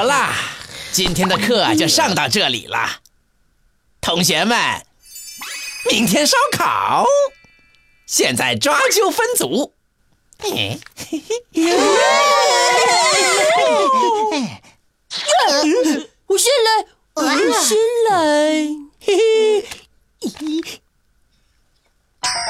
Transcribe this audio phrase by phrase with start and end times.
[0.00, 0.32] 好啦，
[0.92, 3.02] 今天的课就上到这里了。
[4.00, 4.56] 同学们，
[5.90, 7.04] 明天烧烤，
[8.06, 9.74] 现在抓阄分组。
[10.38, 11.22] 嘿嘿
[11.52, 11.60] 嘿
[16.28, 16.86] 我先来，
[17.16, 17.22] 我
[17.60, 17.76] 先
[18.08, 18.16] 来，
[19.00, 19.18] 嘿
[20.22, 20.80] 嘿。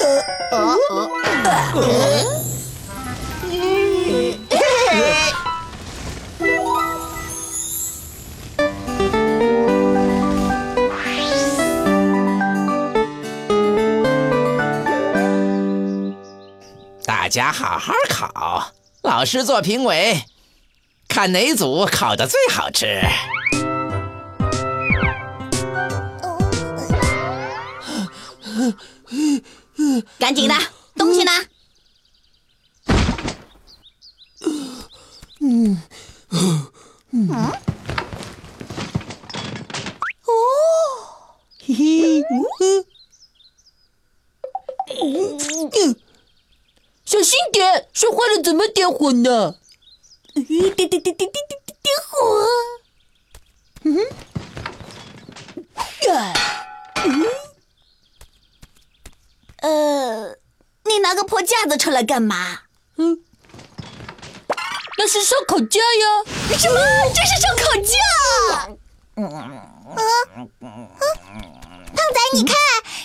[0.00, 0.04] 呃
[0.50, 0.76] 呃
[1.76, 2.35] 呃。
[17.26, 18.72] 大家好好考，
[19.02, 20.22] 老师做评委，
[21.08, 23.02] 看哪组烤的最好吃。
[30.20, 30.54] 赶紧的，
[30.94, 31.32] 东西呢？
[35.40, 35.82] 嗯
[37.10, 37.28] 嗯
[40.26, 40.32] 哦，
[41.66, 42.22] 嘿嘿，
[45.72, 45.95] 嗯。
[45.95, 45.95] 小
[47.26, 49.56] 心点，摔坏了怎么点火呢？
[50.32, 51.32] 点点点点点点
[51.82, 52.46] 点火。
[53.82, 53.98] 嗯，
[56.06, 56.32] 呀
[57.04, 57.26] 嗯，
[59.62, 60.36] 呃，
[60.84, 62.60] 你拿个破架子出来干嘛？
[62.98, 63.18] 嗯，
[64.96, 66.22] 那是烧烤架呀。
[66.56, 66.78] 什么？
[67.12, 67.90] 这是烧烤架？
[69.16, 69.34] 嗯嗯
[69.96, 70.88] 嗯，
[71.92, 72.54] 胖仔，你看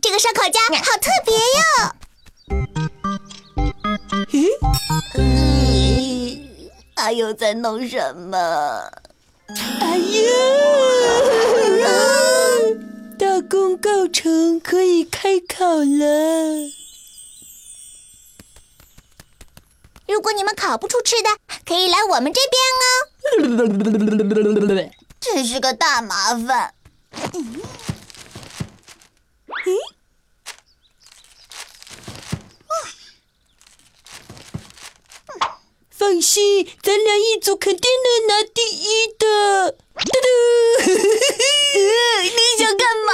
[0.00, 1.96] 这个烧烤架好特别哟。
[6.94, 8.90] 阿尤在弄什么？
[9.80, 10.30] 哎呀！
[13.18, 16.72] 大功告成，可以开烤了。
[20.06, 21.28] 如果你们烤不出吃的，
[21.66, 22.84] 可以来我们这边哦。
[25.20, 26.72] 真是个大麻烦。
[27.34, 27.60] 嗯。
[36.14, 39.72] 放心，咱俩一组肯定能拿第一的。
[39.72, 40.28] 嘟嘟，
[42.22, 43.12] 你想干嘛？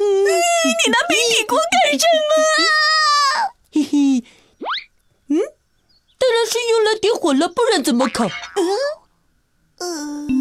[0.00, 0.06] 你
[0.90, 2.32] 拿平底锅干什么？
[3.74, 4.24] 嘿嘿，
[5.28, 5.36] 嗯，
[6.18, 8.24] 当然是用来点火了，不然怎么烤？
[8.24, 8.30] 嗯，
[9.80, 10.32] 嗯。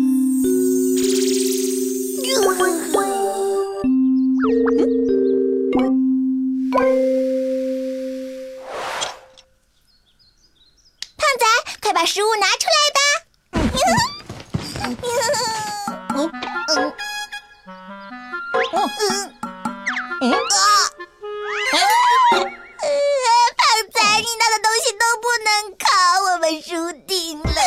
[11.94, 13.00] 把食物拿出来吧！
[16.15, 16.31] 嗯
[16.67, 16.91] 嗯
[20.21, 20.31] 嗯
[23.57, 23.61] 胖
[23.91, 25.85] 仔，你拿的东西都不能烤，
[26.23, 26.69] 我们输
[27.07, 27.61] 定了。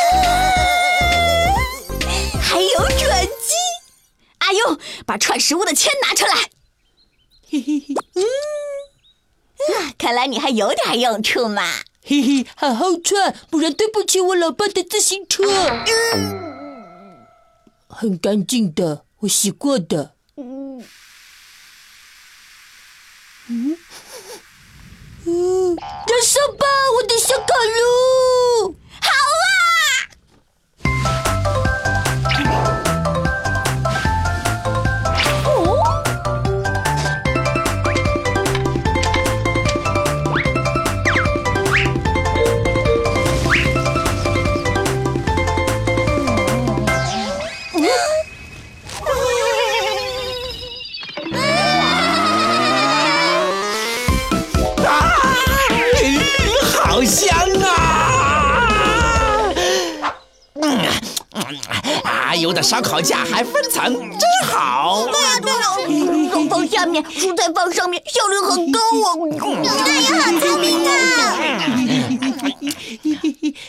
[2.41, 3.53] 还有转机，
[4.39, 6.33] 阿勇，把串食物的签拿出来。
[7.49, 8.23] 嘿嘿嘿，嗯，
[9.97, 11.63] 看来你还有点用处嘛。
[12.03, 15.43] 嘿嘿，好好穿，不然对不起我老爸的自行车。
[17.87, 20.14] 很干净的，我洗过的。
[62.37, 65.07] 有的烧烤架还分层，真好。
[65.09, 65.59] 对呀对呀，
[66.31, 69.15] 肉放下面，蔬菜放上面，效率很高哦。
[69.85, 70.89] 对呀，好聪明啊！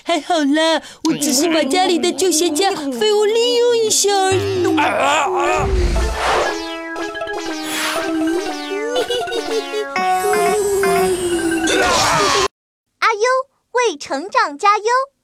[0.05, 4.67] 还好啦，我只是把家里的旧鞋架废物利用一下而已。
[14.07, 15.16] 成长加油。